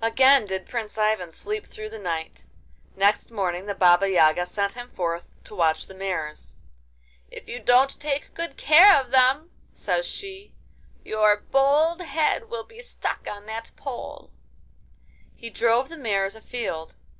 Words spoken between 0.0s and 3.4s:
Again did Prince Ivan sleep through the night. Next